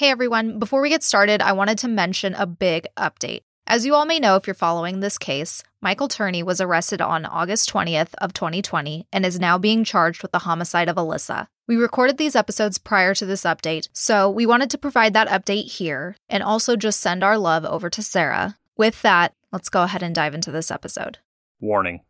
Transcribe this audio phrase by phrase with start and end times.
[0.00, 3.42] Hey everyone, before we get started, I wanted to mention a big update.
[3.66, 7.26] As you all may know if you're following this case, Michael Turney was arrested on
[7.26, 11.48] August 20th of 2020 and is now being charged with the homicide of Alissa.
[11.68, 15.70] We recorded these episodes prior to this update, so we wanted to provide that update
[15.70, 18.56] here and also just send our love over to Sarah.
[18.78, 21.18] With that, let's go ahead and dive into this episode.
[21.60, 22.04] Warning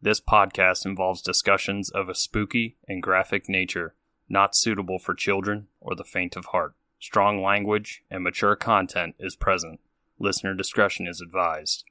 [0.00, 3.94] This podcast involves discussions of a spooky and graphic nature
[4.26, 6.72] not suitable for children or the faint of heart.
[6.98, 9.80] Strong language and mature content is present.
[10.18, 11.84] Listener discretion is advised.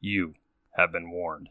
[0.00, 0.34] You
[0.76, 1.50] have been warned.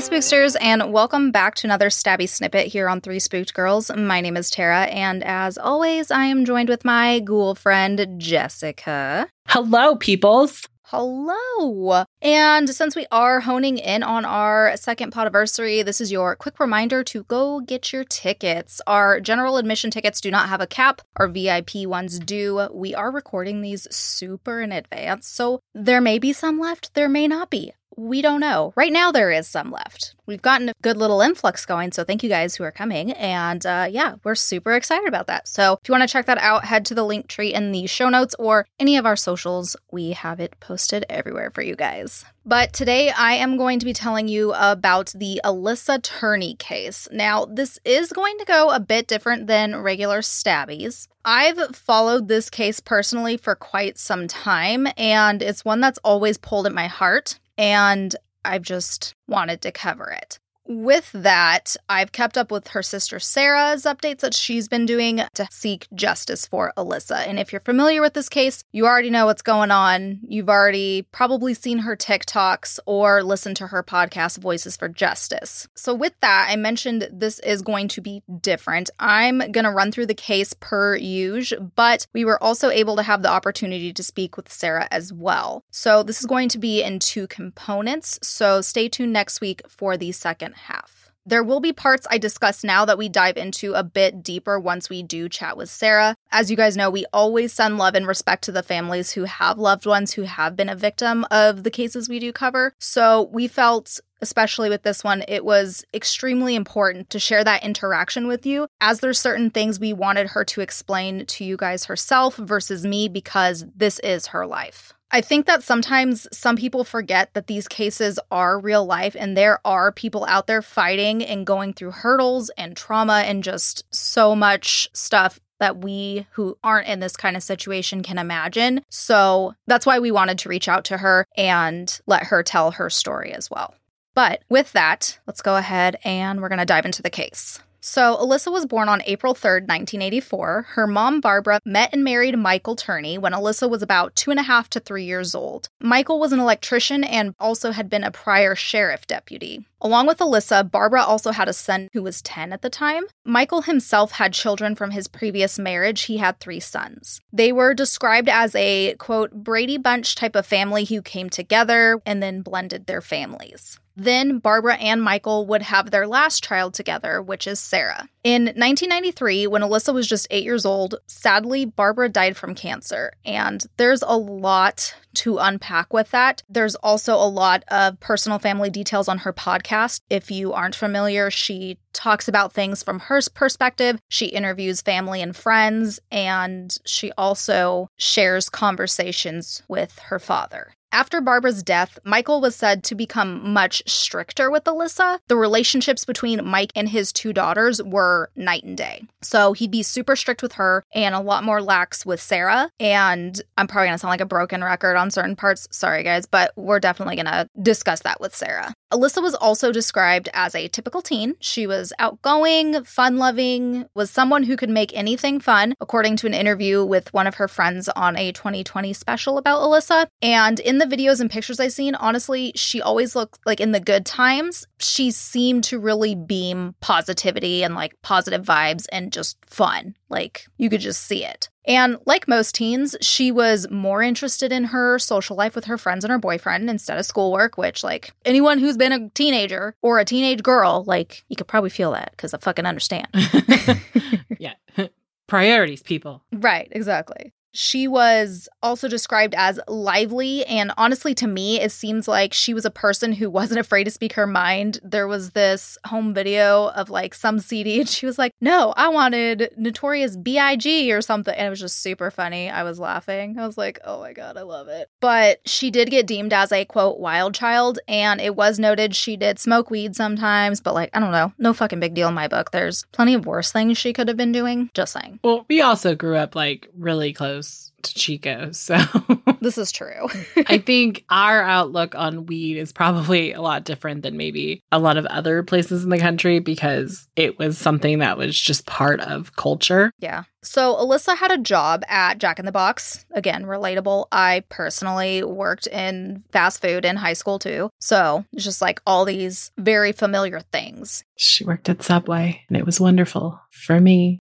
[0.00, 3.94] Hey, Spooksters, and welcome back to another Stabby Snippet here on Three Spooked Girls.
[3.94, 9.28] My name is Tara, and as always, I am joined with my ghoul friend, Jessica.
[9.48, 10.66] Hello, peoples.
[10.84, 12.06] Hello.
[12.22, 17.04] And since we are honing in on our second podaversary, this is your quick reminder
[17.04, 18.80] to go get your tickets.
[18.86, 22.68] Our general admission tickets do not have a cap, our VIP ones do.
[22.72, 27.28] We are recording these super in advance, so there may be some left, there may
[27.28, 28.72] not be we don't know.
[28.76, 30.14] Right now, there is some left.
[30.24, 33.12] We've gotten a good little influx going, so thank you guys who are coming.
[33.12, 35.46] And uh, yeah, we're super excited about that.
[35.46, 37.86] So if you want to check that out, head to the link tree in the
[37.86, 39.76] show notes or any of our socials.
[39.90, 42.24] We have it posted everywhere for you guys.
[42.46, 47.06] But today I am going to be telling you about the Alissa Turney case.
[47.12, 51.06] Now, this is going to go a bit different than regular stabbies.
[51.22, 56.66] I've followed this case personally for quite some time, and it's one that's always pulled
[56.66, 60.39] at my heart and I've just wanted to cover it
[60.70, 65.48] with that, I've kept up with her sister Sarah's updates that she's been doing to
[65.50, 67.26] seek justice for Alissa.
[67.26, 70.20] And if you're familiar with this case, you already know what's going on.
[70.28, 75.66] You've already probably seen her TikToks or listened to her podcast, Voices for Justice.
[75.74, 78.90] So, with that, I mentioned this is going to be different.
[79.00, 83.02] I'm going to run through the case per usual, but we were also able to
[83.02, 85.64] have the opportunity to speak with Sarah as well.
[85.72, 88.20] So, this is going to be in two components.
[88.22, 91.10] So, stay tuned next week for the second half.
[91.26, 94.88] There will be parts I discuss now that we dive into a bit deeper once
[94.88, 96.16] we do chat with Sarah.
[96.32, 99.58] As you guys know, we always send love and respect to the families who have
[99.58, 102.72] loved ones who have been a victim of the cases we do cover.
[102.78, 108.26] So we felt especially with this one, it was extremely important to share that interaction
[108.26, 112.36] with you, as there's certain things we wanted her to explain to you guys herself
[112.36, 114.92] versus me because this is her life.
[115.12, 119.60] I think that sometimes some people forget that these cases are real life and there
[119.64, 124.88] are people out there fighting and going through hurdles and trauma and just so much
[124.92, 128.82] stuff that we who aren't in this kind of situation can imagine.
[128.88, 132.88] So that's why we wanted to reach out to her and let her tell her
[132.88, 133.74] story as well.
[134.14, 137.60] But with that, let's go ahead and we're going to dive into the case.
[137.82, 140.66] So, Alissa was born on April 3rd, 1984.
[140.70, 144.42] Her mom, Barbara, met and married Michael Turney when Alissa was about two and a
[144.42, 145.68] half to three years old.
[145.80, 149.64] Michael was an electrician and also had been a prior sheriff deputy.
[149.82, 153.04] Along with Alissa, Barbara also had a son who was 10 at the time.
[153.24, 156.02] Michael himself had children from his previous marriage.
[156.02, 157.20] He had three sons.
[157.32, 162.22] They were described as a, quote, Brady Bunch type of family who came together and
[162.22, 163.78] then blended their families.
[163.96, 168.08] Then Barbara and Michael would have their last child together, which is Sarah.
[168.22, 173.12] In 1993, when Alissa was just eight years old, sadly, Barbara died from cancer.
[173.24, 176.42] And there's a lot to unpack with that.
[176.46, 180.02] There's also a lot of personal family details on her podcast.
[180.10, 183.98] If you aren't familiar, she talks about things from her perspective.
[184.10, 190.74] She interviews family and friends, and she also shares conversations with her father.
[190.92, 195.20] After Barbara's death, Michael was said to become much stricter with Alissa.
[195.28, 199.04] The relationships between Mike and his two daughters were night and day.
[199.22, 202.70] So he'd be super strict with her and a lot more lax with Sarah.
[202.80, 205.68] And I'm probably going to sound like a broken record on certain parts.
[205.70, 208.74] Sorry, guys, but we're definitely going to discuss that with Sarah.
[208.92, 211.34] Alissa was also described as a typical teen.
[211.40, 216.34] She was outgoing, fun loving, was someone who could make anything fun, according to an
[216.34, 220.08] interview with one of her friends on a 2020 special about Alissa.
[220.20, 223.80] And in the videos and pictures I've seen, honestly, she always looked like in the
[223.80, 229.94] good times, she seemed to really beam positivity and like positive vibes and just fun.
[230.08, 231.48] Like you could just see it.
[231.70, 236.04] And like most teens, she was more interested in her social life with her friends
[236.04, 240.04] and her boyfriend instead of schoolwork, which, like, anyone who's been a teenager or a
[240.04, 243.06] teenage girl, like, you could probably feel that because I fucking understand.
[244.40, 244.54] yeah.
[245.28, 246.24] Priorities, people.
[246.32, 247.32] Right, exactly.
[247.52, 252.64] She was also described as lively, and honestly, to me, it seems like she was
[252.64, 254.78] a person who wasn't afraid to speak her mind.
[254.82, 258.88] There was this home video of like some CD, and she was like, No, I
[258.88, 260.92] wanted Notorious B.I.G.
[260.92, 261.34] or something.
[261.34, 262.48] And it was just super funny.
[262.48, 263.38] I was laughing.
[263.38, 264.88] I was like, Oh my God, I love it.
[265.00, 269.16] But she did get deemed as a quote, wild child, and it was noted she
[269.16, 272.28] did smoke weed sometimes, but like, I don't know, no fucking big deal in my
[272.28, 272.52] book.
[272.52, 274.70] There's plenty of worse things she could have been doing.
[274.74, 275.20] Just saying.
[275.24, 277.39] Well, we also grew up like really close
[277.82, 278.52] to Chico.
[278.52, 278.78] So
[279.40, 280.08] this is true.
[280.46, 284.96] I think our outlook on weed is probably a lot different than maybe a lot
[284.96, 289.34] of other places in the country because it was something that was just part of
[289.36, 289.92] culture.
[289.98, 290.24] Yeah.
[290.42, 293.04] So Alissa had a job at Jack in the Box.
[293.12, 294.06] Again, relatable.
[294.10, 297.70] I personally worked in fast food in high school too.
[297.78, 301.04] So just like all these very familiar things.
[301.16, 304.18] She worked at Subway and it was wonderful for me.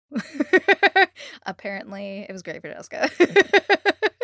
[1.46, 3.10] Apparently, it was great for Jessica.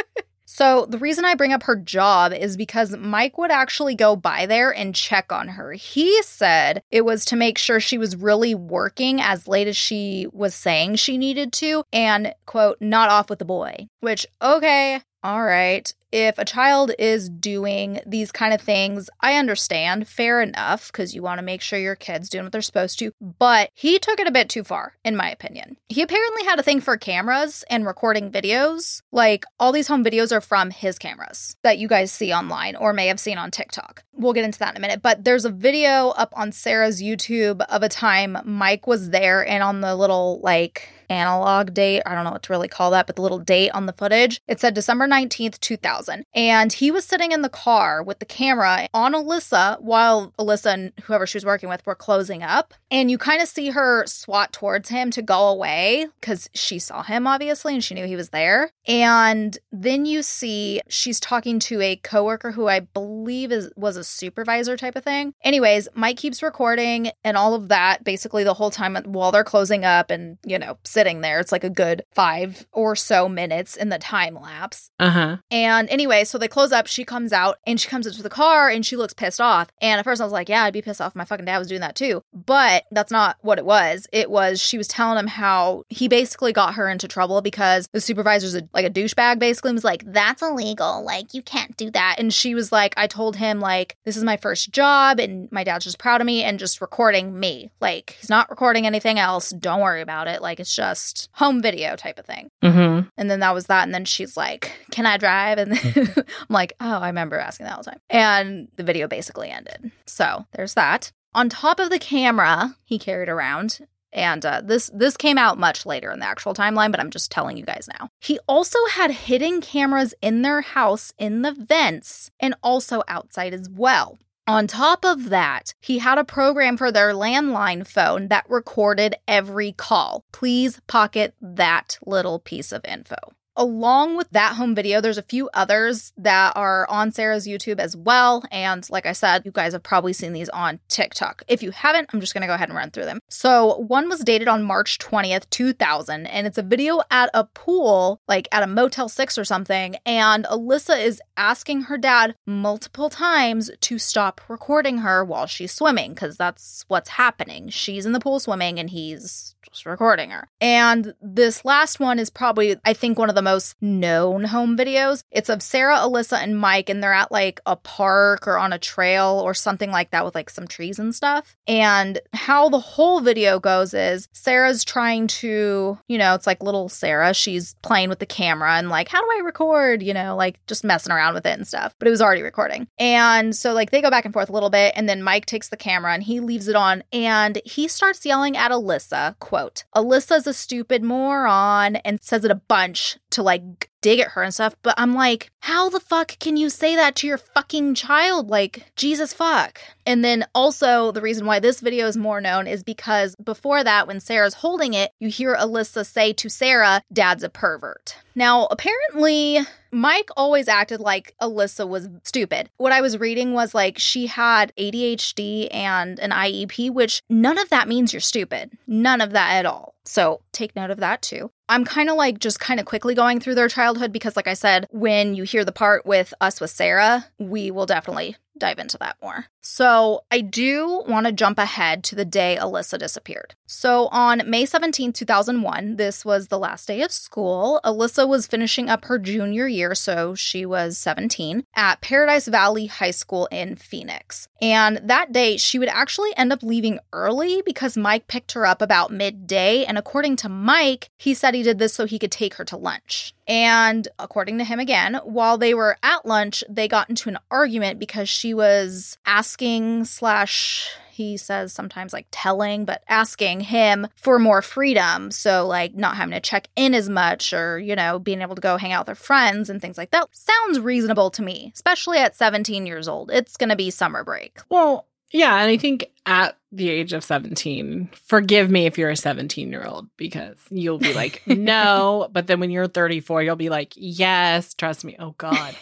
[0.58, 4.46] So, the reason I bring up her job is because Mike would actually go by
[4.46, 5.74] there and check on her.
[5.74, 10.28] He said it was to make sure she was really working as late as she
[10.32, 13.90] was saying she needed to and, quote, not off with the boy.
[14.00, 20.08] Which, okay, all right if a child is doing these kind of things, I understand,
[20.08, 23.12] fair enough, because you want to make sure your kid's doing what they're supposed to.
[23.20, 25.76] But he took it a bit too far, in my opinion.
[25.90, 29.02] He apparently had a thing for cameras and recording videos.
[29.12, 32.94] Like, all these home videos are from his cameras that you guys see online or
[32.94, 34.06] may have seen on TikTok.
[34.14, 35.02] We'll get into that in a minute.
[35.02, 39.62] But there's a video up on Sarah's YouTube of a time Mike was there and
[39.62, 42.02] on the little, like, analog date.
[42.06, 44.40] I don't know what to really call that, but the little date on the footage,
[44.48, 46.26] it said December 19th, 2000.
[46.34, 50.94] And he was sitting in the car with the camera on Alissa while Alissa and
[51.04, 52.74] whoever she was working with were closing up.
[52.92, 57.04] And you kind of see her swat towards him to go away because she saw
[57.04, 58.72] him, obviously, and she knew he was there.
[58.88, 64.04] And then you see she's talking to a coworker who I believe is was a
[64.04, 65.34] supervisor type of thing.
[65.44, 69.84] Anyways, Mike keeps recording and all of that basically the whole time while they're closing
[69.84, 71.40] up and, you know, sitting there.
[71.42, 74.90] It's like a good five or so minutes in the time lapse.
[74.98, 75.38] Uh huh.
[75.52, 76.88] And anyway, so they close up.
[76.88, 79.68] She comes out and she comes into the car and she looks pissed off.
[79.82, 81.16] And at first I was like, yeah, I'd be pissed off.
[81.16, 82.24] My fucking dad was doing that too.
[82.34, 84.08] But that's not what it was.
[84.14, 88.00] It was she was telling him how he basically got her into trouble because the
[88.00, 91.04] supervisor's a, like a douchebag basically and was like, that's illegal.
[91.04, 92.16] Like, you can't do that.
[92.20, 95.66] And she was like, I told him, like, this is my first job and my
[95.66, 97.70] dad's just proud of me and just recording me.
[97.82, 99.50] Like, he's not recording anything else.
[99.50, 100.42] Don't worry about it.
[100.42, 100.85] Like, it's just
[101.34, 102.50] home video type of thing.
[102.64, 103.08] Mm-hmm.
[103.18, 103.84] And then that was that.
[103.84, 105.58] And then she's like, Can I drive?
[105.58, 105.74] And
[106.18, 108.02] I'm like, Oh, I remember asking that all the time.
[108.10, 109.92] And the video basically ended.
[110.06, 111.12] So there's that.
[111.34, 113.80] On top of the camera he carried around,
[114.16, 117.30] and uh, this this came out much later in the actual timeline, but I'm just
[117.30, 118.08] telling you guys now.
[118.22, 123.70] He also had hidden cameras in their house in the vents and also outside as
[123.70, 124.18] well.
[124.48, 129.72] On top of that, he had a program for their landline phone that recorded every
[129.72, 130.24] call.
[130.32, 133.16] Please pocket that little piece of info.
[133.58, 137.96] Along with that home video, there's a few others that are on Sarah's YouTube as
[137.96, 138.44] well.
[138.52, 141.44] And like I said, you guys have probably seen these on TikTok.
[141.48, 143.20] If you haven't, I'm just going to go ahead and run through them.
[143.30, 148.20] So, one was dated on March 20th, 2000, and it's a video at a pool,
[148.28, 149.96] like at a Motel 6 or something.
[150.06, 156.14] And Alissa is asking her dad multiple times to stop recording her while she's swimming,
[156.14, 157.70] because that's what's happening.
[157.70, 160.48] She's in the pool swimming and he's just recording her.
[160.62, 165.24] And this last one is probably, I think, one of the most known home videos.
[165.32, 168.80] It's of Sarah, Alissa, and Mike, and they're at like a park or on a
[168.80, 171.56] trail or something like that with like some trees and stuff.
[171.68, 176.90] And how the whole video goes is Sarah's trying to, you know, it's like little
[176.90, 177.34] Sarah.
[177.34, 180.04] She's playing with the camera and like, how do I record?
[180.04, 181.96] You know, like just messing around with it and stuff.
[182.00, 182.88] But it was already recording.
[182.98, 184.94] And so like they go back and forth a little bit.
[184.96, 188.58] And then Mike takes the camera and he leaves it on and he starts yelling
[188.58, 194.20] at Alissa, quote, Alissa's a stupid moron and says it a bunch to like dig
[194.20, 194.76] at her and stuff.
[194.84, 198.52] But I'm like, how the fuck can you say that to your fucking child?
[198.52, 199.80] Like, Jesus fuck.
[200.06, 204.06] And then also, the reason why this video is more known is because before that,
[204.06, 208.18] when Sarah's holding it, you hear Alissa say to Sarah, Dad's a pervert.
[208.36, 212.70] Now, apparently, Mike always acted like Alissa was stupid.
[212.78, 217.70] What I was reading was like she had ADHD and an IEP, which none of
[217.70, 218.78] that means you're stupid.
[218.86, 219.96] None of that at all.
[220.04, 221.50] So take note of that too.
[221.68, 224.54] I'm kind of like just kind of quickly going through their childhood because, like I
[224.54, 228.98] said, when you hear the part with us with Sarah, we will definitely dive into
[229.00, 229.46] that more.
[229.62, 233.56] So, I do want to jump ahead to the day Alissa disappeared.
[233.66, 237.80] So, on May 17, 2001, this was the last day of school.
[237.84, 243.12] Alyssa was finishing up her junior year, so she was 17, at Paradise Valley High
[243.12, 244.48] School in Phoenix.
[244.62, 248.82] And that day, she would actually end up leaving early because Mike picked her up
[248.82, 249.84] about midday.
[249.84, 252.78] And according to Mike, he said he did this so he could take her to
[252.78, 253.34] lunch.
[253.48, 258.00] And according to him again, while they were at lunch, they got into an argument
[258.00, 264.62] because she was asking slash he says sometimes like telling, but asking him for more
[264.62, 265.32] freedom.
[265.32, 268.62] So, like, not having to check in as much or, you know, being able to
[268.62, 272.18] go hang out with their friends and things like that sounds reasonable to me, especially
[272.18, 273.32] at 17 years old.
[273.32, 274.60] It's going to be summer break.
[274.70, 275.56] Well, yeah.
[275.58, 279.86] And I think at the age of 17, forgive me if you're a 17 year
[279.86, 282.30] old because you'll be like, no.
[282.32, 285.16] But then when you're 34, you'll be like, yes, trust me.
[285.20, 285.76] Oh, God.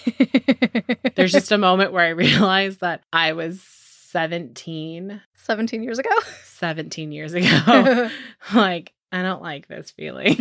[1.15, 6.09] There's just a moment where I realized that I was 17, 17 years ago.
[6.45, 8.09] 17 years ago.
[8.53, 10.35] like, I don't like this feeling.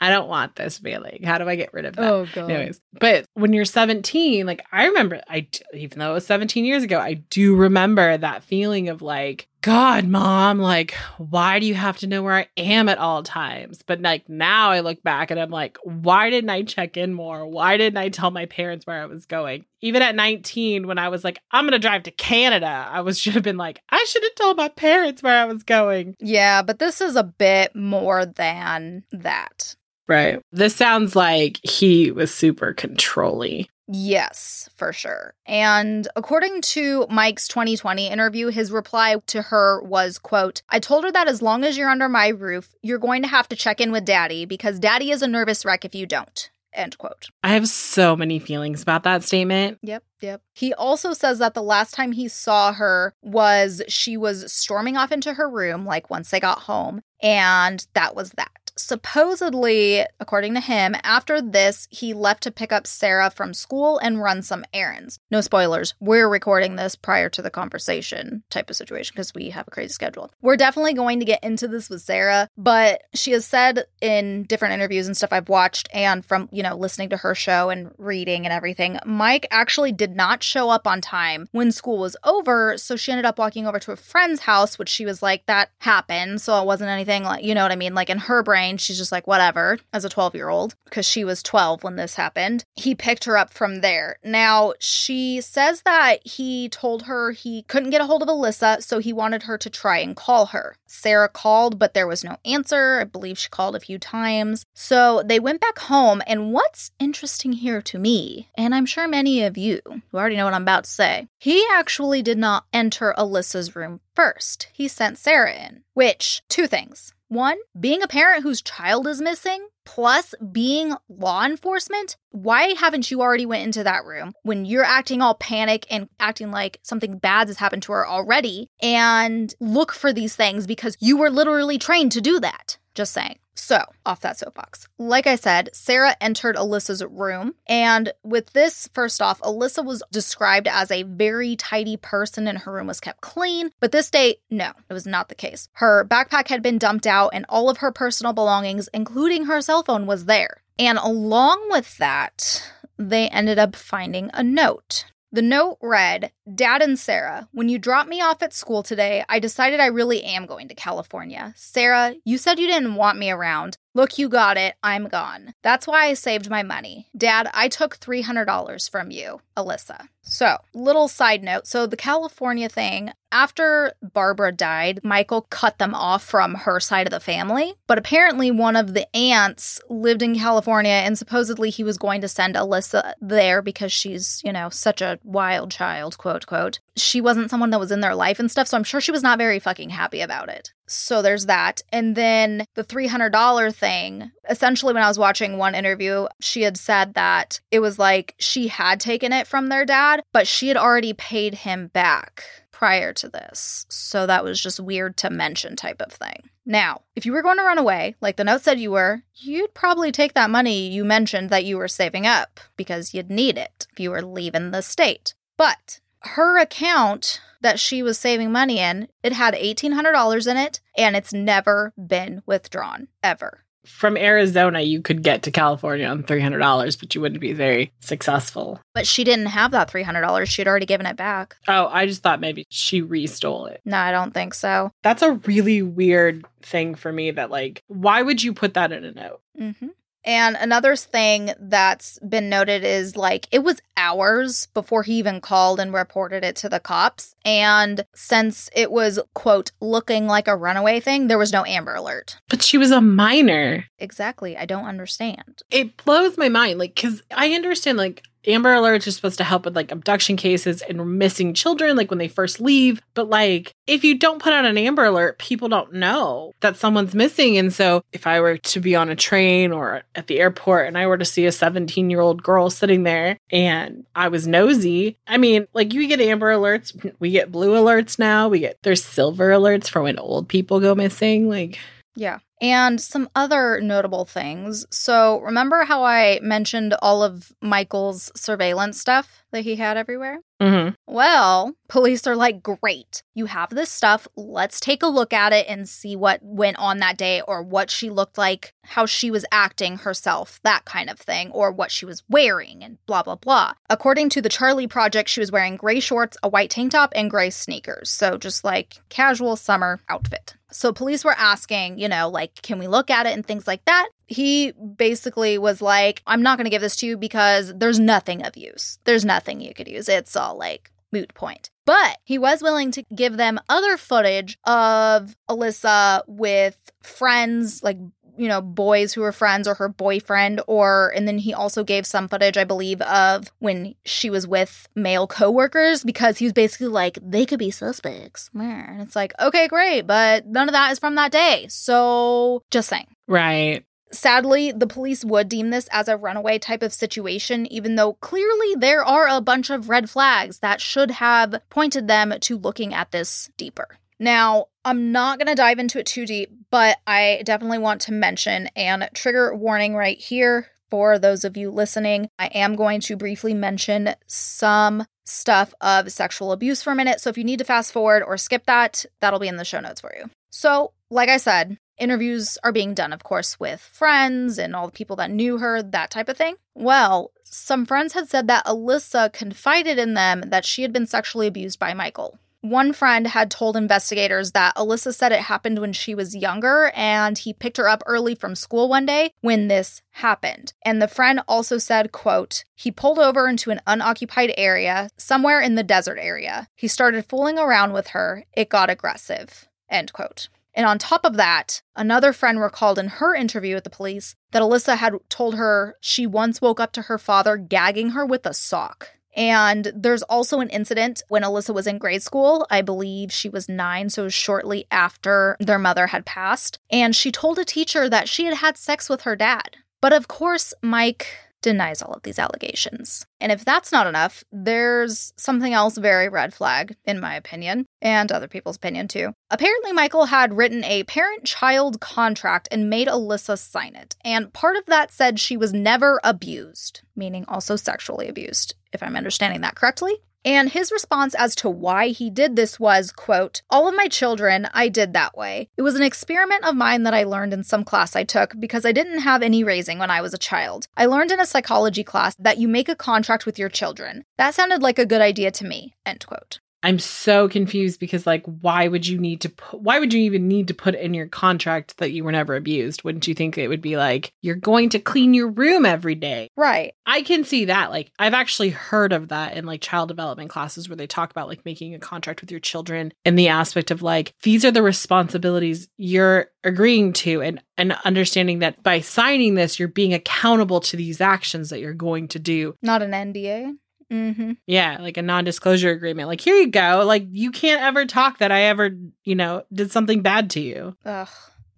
[0.00, 1.22] I don't want this feeling.
[1.24, 2.12] How do I get rid of that?
[2.12, 2.50] Oh god.
[2.50, 6.82] Anyways, but when you're 17, like I remember, I even though it was 17 years
[6.82, 11.96] ago, I do remember that feeling of like, God, mom, like, why do you have
[11.98, 13.82] to know where I am at all times?
[13.82, 17.46] But like now I look back and I'm like, why didn't I check in more?
[17.46, 19.64] Why didn't I tell my parents where I was going?
[19.80, 23.34] Even at 19, when I was like, I'm gonna drive to Canada, I was should
[23.34, 26.16] have been like, I should have told my parents where I was going.
[26.20, 29.74] Yeah, but this is a bit more than that.
[30.08, 30.40] Right.
[30.52, 33.66] This sounds like he was super controlling.
[33.88, 35.34] Yes, for sure.
[35.46, 41.12] And according to Mike's 2020 interview, his reply to her was, quote, I told her
[41.12, 43.92] that as long as you're under my roof, you're going to have to check in
[43.92, 46.50] with daddy because daddy is a nervous wreck if you don't.
[46.72, 47.28] End quote.
[47.42, 49.78] I have so many feelings about that statement.
[49.82, 50.42] Yep, yep.
[50.52, 55.10] He also says that the last time he saw her was she was storming off
[55.10, 58.65] into her room, like once they got home, and that was that.
[58.78, 64.22] Supposedly, according to him, after this, he left to pick up Sarah from school and
[64.22, 65.18] run some errands.
[65.30, 69.66] No spoilers, we're recording this prior to the conversation type of situation because we have
[69.66, 70.30] a crazy schedule.
[70.42, 74.74] We're definitely going to get into this with Sarah, but she has said in different
[74.74, 78.44] interviews and stuff I've watched and from, you know, listening to her show and reading
[78.44, 82.76] and everything, Mike actually did not show up on time when school was over.
[82.76, 85.70] So she ended up walking over to a friend's house, which she was like, that
[85.78, 86.42] happened.
[86.42, 87.94] So it wasn't anything like, you know what I mean?
[87.94, 91.24] Like in her brain, she's just like, whatever, as a 12 year old, because she
[91.24, 92.64] was 12 when this happened.
[92.74, 94.16] He picked her up from there.
[94.24, 98.98] Now, she says that he told her he couldn't get a hold of Alissa, so
[98.98, 100.76] he wanted her to try and call her.
[100.86, 102.98] Sarah called, but there was no answer.
[103.00, 104.64] I believe she called a few times.
[104.74, 106.22] So they went back home.
[106.26, 110.44] And what's interesting here to me, and I'm sure many of you who already know
[110.44, 114.68] what I'm about to say, he actually did not enter Alissa's room first.
[114.72, 117.12] He sent Sarah in, which, two things.
[117.28, 123.20] One, being a parent whose child is missing, plus being law enforcement, why haven't you
[123.20, 127.48] already went into that room when you're acting all panic and acting like something bad
[127.48, 132.12] has happened to her already and look for these things because you were literally trained
[132.12, 132.78] to do that?
[132.94, 133.38] Just saying.
[133.56, 134.86] So, off that soapbox.
[134.98, 137.54] Like I said, Sarah entered Alissa's room.
[137.66, 142.72] And with this, first off, Alissa was described as a very tidy person and her
[142.72, 143.70] room was kept clean.
[143.80, 145.68] But this day, no, it was not the case.
[145.74, 149.82] Her backpack had been dumped out and all of her personal belongings, including her cell
[149.82, 150.62] phone, was there.
[150.78, 155.06] And along with that, they ended up finding a note.
[155.36, 159.38] The note read Dad and Sarah, when you dropped me off at school today, I
[159.38, 161.52] decided I really am going to California.
[161.56, 163.76] Sarah, you said you didn't want me around.
[163.96, 164.74] Look, you got it.
[164.82, 165.54] I'm gone.
[165.62, 167.06] That's why I saved my money.
[167.16, 170.08] Dad, I took $300 from you, Alissa.
[170.20, 171.66] So, little side note.
[171.66, 177.10] So, the California thing, after Barbara died, Michael cut them off from her side of
[177.10, 177.72] the family.
[177.86, 182.28] But apparently, one of the aunts lived in California, and supposedly he was going to
[182.28, 186.80] send Alissa there because she's, you know, such a wild child, quote, quote.
[186.96, 188.68] She wasn't someone that was in their life and stuff.
[188.68, 190.72] So, I'm sure she was not very fucking happy about it.
[190.86, 191.82] So there's that.
[191.92, 197.14] And then the $300 thing, essentially, when I was watching one interview, she had said
[197.14, 201.12] that it was like she had taken it from their dad, but she had already
[201.12, 203.86] paid him back prior to this.
[203.88, 206.50] So that was just weird to mention, type of thing.
[206.66, 209.72] Now, if you were going to run away, like the note said you were, you'd
[209.72, 213.86] probably take that money you mentioned that you were saving up because you'd need it
[213.92, 215.34] if you were leaving the state.
[215.56, 221.16] But her account that she was saving money in, it had $1,800 in it and
[221.16, 223.64] it's never been withdrawn ever.
[223.86, 228.80] from Arizona, you could get to California on $300, but you wouldn't be very successful.
[228.94, 230.46] But she didn't have that $300.
[230.46, 231.56] She'd already given it back.
[231.68, 233.80] Oh, I just thought maybe she restole it.
[233.84, 234.92] No, I don't think so.
[235.02, 239.04] That's a really weird thing for me that, like, why would you put that in
[239.04, 239.40] a note?
[239.58, 239.88] Mm-hmm.
[240.26, 245.78] And another thing that's been noted is like it was hours before he even called
[245.78, 247.36] and reported it to the cops.
[247.44, 252.38] And since it was, quote, looking like a runaway thing, there was no Amber Alert.
[252.48, 253.84] But she was a minor.
[253.98, 254.56] Exactly.
[254.56, 255.62] I don't understand.
[255.70, 256.78] It blows my mind.
[256.78, 260.82] Like, because I understand, like, Amber Alerts are supposed to help with like abduction cases
[260.82, 263.02] and missing children, like when they first leave.
[263.14, 267.14] But like, if you don't put out an Amber Alert, people don't know that someone's
[267.14, 267.58] missing.
[267.58, 270.96] And so, if I were to be on a train or at the airport and
[270.96, 275.16] I were to see a 17 year old girl sitting there and I was nosy,
[275.26, 279.04] I mean, like, you get Amber Alerts, we get blue alerts now, we get there's
[279.04, 281.48] silver alerts for when old people go missing.
[281.48, 281.78] Like,
[282.14, 282.38] yeah.
[282.60, 284.86] And some other notable things.
[284.90, 290.40] So, remember how I mentioned all of Michael's surveillance stuff that he had everywhere?
[290.60, 290.94] mm-hmm.
[291.06, 294.26] Well, police are like, great, you have this stuff.
[294.36, 297.90] Let's take a look at it and see what went on that day or what
[297.90, 302.06] she looked like, how she was acting herself, that kind of thing, or what she
[302.06, 303.72] was wearing and blah, blah, blah.
[303.90, 307.30] According to the Charlie Project, she was wearing gray shorts, a white tank top, and
[307.30, 308.10] gray sneakers.
[308.10, 310.54] So, just like casual summer outfit.
[310.72, 313.84] So police were asking, you know, like, can we look at it and things like
[313.84, 314.08] that?
[314.26, 318.44] He basically was like, I'm not going to give this to you because there's nothing
[318.44, 318.98] of use.
[319.04, 320.08] There's nothing you could use.
[320.08, 321.70] It's all like moot point.
[321.84, 327.98] But he was willing to give them other footage of Alissa with friends, like
[328.36, 332.06] you know, boys who were friends or her boyfriend, or, and then he also gave
[332.06, 336.88] some footage, I believe, of when she was with male coworkers because he was basically
[336.88, 338.50] like, they could be suspects.
[338.88, 341.66] And it's like, okay, great, but none of that is from that day.
[341.68, 343.08] So just saying.
[343.26, 343.84] right.
[344.12, 348.76] Sadly, the police would deem this as a runaway type of situation, even though clearly
[348.76, 353.10] there are a bunch of red flags that should have pointed them to looking at
[353.10, 353.98] this deeper.
[354.18, 358.12] Now, I'm not going to dive into it too deep, but I definitely want to
[358.12, 362.30] mention and trigger warning right here for those of you listening.
[362.38, 367.20] I am going to briefly mention some stuff of sexual abuse for a minute.
[367.20, 369.80] So if you need to fast forward or skip that, that'll be in the show
[369.80, 370.30] notes for you.
[370.50, 374.92] So, like I said, interviews are being done, of course, with friends and all the
[374.92, 376.56] people that knew her, that type of thing.
[376.74, 381.46] Well, some friends had said that Alissa confided in them that she had been sexually
[381.46, 382.38] abused by Michael.
[382.60, 387.38] One friend had told investigators that Alissa said it happened when she was younger and
[387.38, 390.72] he picked her up early from school one day when this happened.
[390.84, 395.74] And the friend also said, quote, he pulled over into an unoccupied area somewhere in
[395.74, 396.68] the desert area.
[396.74, 398.44] He started fooling around with her.
[398.52, 399.68] It got aggressive.
[399.88, 400.48] End quote.
[400.74, 404.60] And on top of that, another friend recalled in her interview with the police that
[404.60, 408.52] Alissa had told her she once woke up to her father gagging her with a
[408.52, 409.15] sock.
[409.36, 412.66] And there's also an incident when Alissa was in grade school.
[412.70, 416.78] I believe she was nine, so shortly after their mother had passed.
[416.90, 419.76] And she told a teacher that she had had sex with her dad.
[420.00, 421.26] But of course, Mike
[421.66, 423.26] denies all of these allegations.
[423.40, 428.30] And if that's not enough, there's something else very red flag, in my opinion, and
[428.30, 429.32] other people's opinion too.
[429.50, 434.14] Apparently, Michael had written a parent child contract and made Alissa sign it.
[434.24, 439.16] And part of that said she was never abused, meaning also sexually abused, if I'm
[439.16, 440.18] understanding that correctly.
[440.46, 444.68] And his response as to why he did this was, quote, All of my children,
[444.72, 445.68] I did that way.
[445.76, 448.86] It was an experiment of mine that I learned in some class I took because
[448.86, 450.86] I didn't have any raising when I was a child.
[450.96, 454.24] I learned in a psychology class that you make a contract with your children.
[454.38, 456.60] That sounded like a good idea to me, end quote.
[456.86, 460.46] I'm so confused because like why would you need to put why would you even
[460.46, 463.02] need to put in your contract that you were never abused?
[463.02, 466.48] Wouldn't you think it would be like you're going to clean your room every day?
[466.56, 466.94] Right.
[467.04, 467.90] I can see that.
[467.90, 471.48] Like I've actually heard of that in like child development classes where they talk about
[471.48, 474.80] like making a contract with your children and the aspect of like these are the
[474.80, 480.96] responsibilities you're agreeing to and and understanding that by signing this you're being accountable to
[480.96, 482.76] these actions that you're going to do.
[482.80, 483.74] Not an NDA.
[484.12, 484.52] Mm-hmm.
[484.66, 486.28] Yeah, like a non-disclosure agreement.
[486.28, 487.02] Like here you go.
[487.06, 488.90] Like you can't ever talk that I ever,
[489.24, 490.96] you know, did something bad to you.
[491.04, 491.28] Ugh.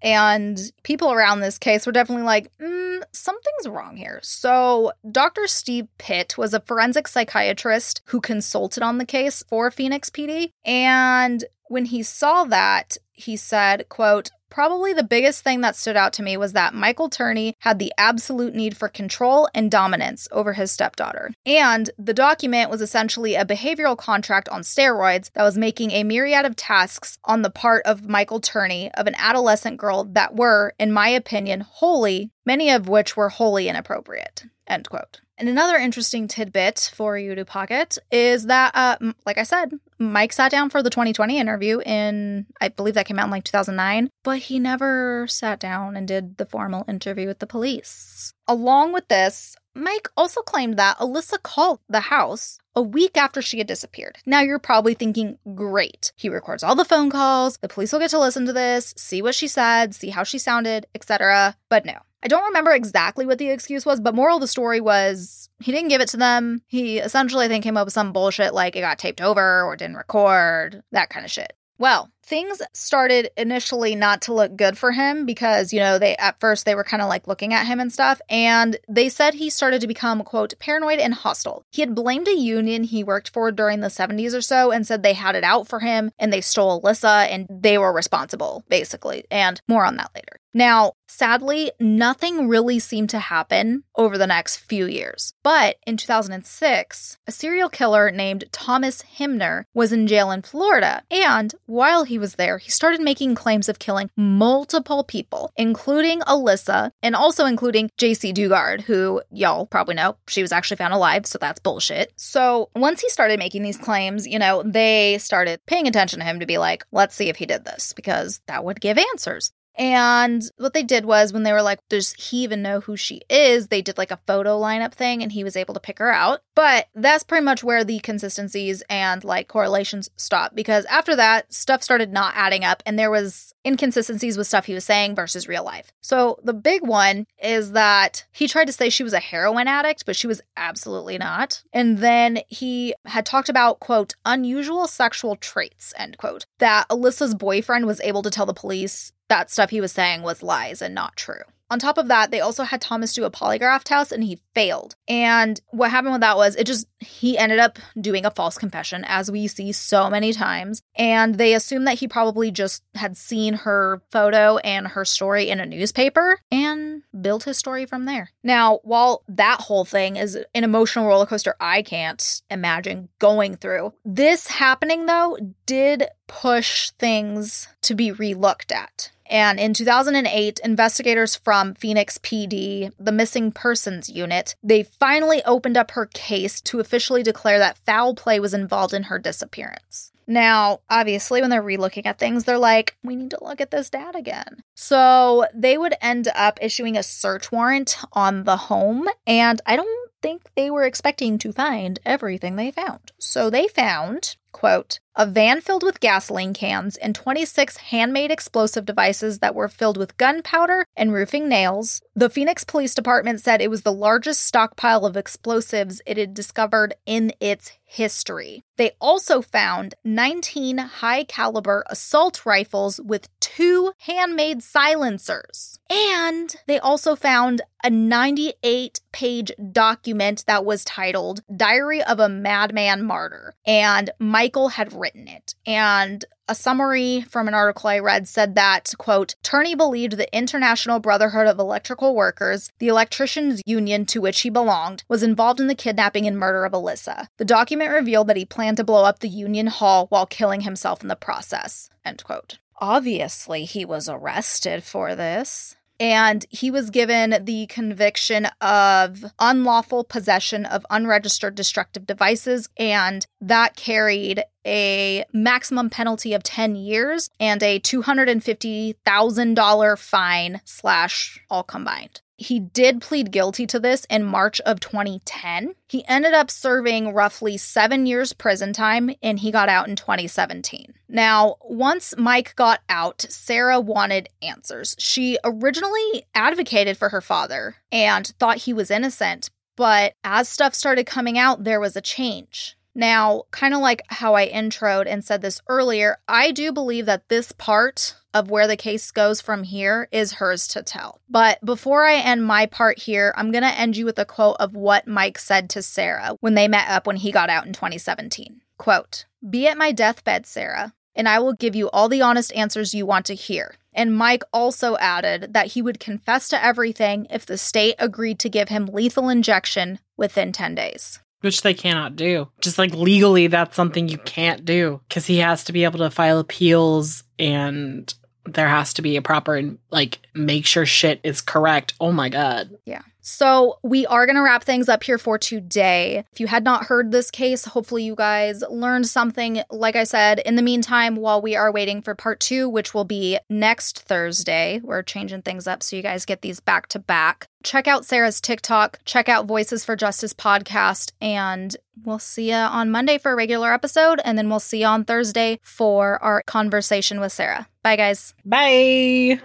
[0.01, 4.21] And people around this case were definitely like, mm, something's wrong here.
[4.23, 5.47] So, Dr.
[5.47, 10.53] Steve Pitt was a forensic psychiatrist who consulted on the case for Phoenix PD.
[10.65, 16.13] And when he saw that, he said, quote, probably the biggest thing that stood out
[16.13, 20.55] to me was that Michael Turney had the absolute need for control and dominance over
[20.55, 21.31] his stepdaughter.
[21.47, 26.45] And the document was essentially a behavioral contract on steroids that was making a myriad
[26.45, 30.91] of tasks on the part of Michael Turney of an adolescent girl that were, in
[30.91, 34.43] my opinion, wholly, many of which were wholly inappropriate.
[34.67, 35.21] End quote.
[35.39, 40.33] And another interesting tidbit for you to pocket is that, uh, like I said, Mike
[40.33, 44.11] sat down for the 2020 interview in, I believe that came out in like 2009,
[44.25, 48.35] but he never sat down and did the formal interview with the police.
[48.49, 53.59] Along with this, Mike also claimed that Alissa called the house a week after she
[53.59, 54.19] had disappeared.
[54.27, 56.13] Now you're probably thinking, great.
[56.17, 59.23] He records all the phone calls, the police will get to listen to this, see
[59.23, 61.57] what she said, see how she sounded, etc.
[61.69, 61.99] But no.
[62.23, 65.73] I don't remember exactly what the excuse was, but moral of the story was he
[65.73, 66.63] didn't give it to them.
[66.67, 69.77] He essentially, I think, came up with some bullshit like it got taped over or
[69.77, 71.53] didn't record, that kind of shit.
[71.81, 76.41] Well, things started initially not to look good for him because, you know, they at
[76.41, 78.21] first they were kind of like looking at him and stuff.
[78.29, 81.65] And they said he started to become, quote, paranoid and hostile.
[81.71, 85.03] He had blamed a union he worked for during the 70s or so and said
[85.03, 89.25] they had it out for him and they stole Alissa and they were responsible, basically.
[89.31, 90.41] And more on that later.
[90.59, 95.33] Now, sadly, nothing really seemed to happen over the next few years.
[95.45, 101.05] But in 2006, a serial killer named Thomas Himner was in jail in Florida.
[101.13, 106.91] And while he was there, he started making claims of killing multiple people, including Alissa
[107.05, 111.39] and also including Jaycee Dugard, who y'all probably know she was actually found alive, so
[111.39, 112.13] that's bullshit.
[112.17, 116.41] So once he started making these claims, you know, they started paying attention to him
[116.41, 119.53] to be like, let's see if he did this, because that would give answers.
[119.79, 123.23] And what they did was when they were like, does he even know who she
[123.31, 123.69] is?
[123.69, 126.41] They did like a photo lineup thing and he was able to pick her out.
[126.57, 131.85] But that's pretty much where the consistencies and like correlations stop because after that, stuff
[131.85, 135.65] started not adding up and there was inconsistencies with stuff he was saying versus real
[135.65, 135.93] life.
[136.01, 140.07] So the big one is that he tried to say she was a heroin addict,
[140.07, 141.63] but she was absolutely not.
[141.73, 147.87] And then he had talked about, quote, unusual sexual traits, end quote, that Alissa's boyfriend
[147.87, 151.17] was able to tell the police that stuff he was saying was lies and not
[151.17, 151.43] true.
[151.71, 154.97] On top of that, they also had Thomas do a polygraph test and he failed.
[155.07, 159.05] And what happened with that was it just, he ended up doing a false confession,
[159.07, 160.81] as we see so many times.
[160.97, 165.61] And they assumed that he probably just had seen her photo and her story in
[165.61, 168.31] a newspaper and built his story from there.
[168.43, 173.93] Now, while that whole thing is an emotional roller coaster I can't imagine going through,
[174.07, 175.37] this happening though
[175.67, 179.11] did push things to be relooked at.
[179.29, 185.93] And in 2008, investigators from Phoenix PD, the missing persons unit, they finally opened up
[185.93, 190.13] her case to officially declare that foul play was involved in her disappearance.
[190.27, 193.89] Now, obviously, when they're relooking at things, they're like, we need to look at this
[193.89, 194.63] dad again.
[194.75, 200.11] So they would end up issuing a search warrant on the home, and I don't
[200.29, 203.13] think they were expecting to find everything they found.
[203.19, 209.39] So they found, quote, a van filled with gasoline cans and 26 handmade explosive devices
[209.39, 212.03] that were filled with gunpowder and roofing nails.
[212.15, 216.95] The Phoenix Police Department said it was the largest stockpile of explosives it had discovered
[217.07, 218.63] in its history.
[218.77, 225.81] They also found 19 high caliber assault rifles with two handmade silencers.
[225.91, 233.03] And they also found a 98 page document that was titled Diary of a Madman
[233.05, 233.57] Martyr.
[233.67, 235.55] And Michael had written it.
[235.67, 240.99] And a summary from an article I read said that, quote, Turney believed the International
[240.99, 245.75] Brotherhood of Electrical Workers, the electricians' union to which he belonged, was involved in the
[245.75, 247.29] kidnapping and murder of Alissa.
[247.37, 251.03] The document revealed that he planned to blow up the union hall while killing himself
[251.03, 252.59] in the process, end quote.
[252.81, 260.65] Obviously, he was arrested for this and he was given the conviction of unlawful possession
[260.65, 267.79] of unregistered destructive devices, and that carried a maximum penalty of 10 years and a
[267.81, 272.21] $250,000 fine slash all combined.
[272.41, 275.75] He did plead guilty to this in March of 2010.
[275.89, 280.95] He ended up serving roughly seven years prison time and he got out in 2017.
[281.09, 284.95] Now, once Mike got out, Sarah wanted answers.
[285.01, 291.07] She originally advocated for her father and thought he was innocent, but as stuff started
[291.07, 292.78] coming out, there was a change.
[292.99, 297.29] Now, kind of like how I introed and said this earlier, I do believe that
[297.29, 301.21] this part of where the case goes from here is hers to tell.
[301.31, 304.57] But before I end my part here, I'm going to end you with a quote
[304.59, 307.73] of what Mike said to Sarah when they met up when he got out in
[307.73, 308.63] 2017.
[308.79, 310.93] Quote, Be at my deathbed, Sarah.
[311.15, 313.77] and I will give you all the honest answers you want to hear.
[313.95, 318.49] And Mike also added that he would confess to everything if the state agreed to
[318.49, 321.21] give him lethal injection within 10 days.
[321.41, 322.49] Which they cannot do.
[322.61, 326.11] Just like legally, that's something you can't do because he has to be able to
[326.11, 328.13] file appeals and
[328.45, 331.95] there has to be a proper, and like, make sure shit is correct.
[332.01, 332.79] Oh my God.
[332.85, 333.03] Yeah.
[333.31, 336.25] So, we are going to wrap things up here for today.
[336.33, 339.61] If you had not heard this case, hopefully you guys learned something.
[339.71, 343.05] Like I said, in the meantime, while we are waiting for part two, which will
[343.05, 347.49] be next Thursday, we're changing things up so you guys get these back to back.
[347.63, 352.91] Check out Sarah's TikTok, check out Voices for Justice podcast, and we'll see you on
[352.91, 354.23] Monday for a regular episode.
[354.25, 357.69] And then we'll see you on Thursday for our conversation with Sarah.
[357.83, 358.33] Bye, guys.
[358.47, 359.39] Bye.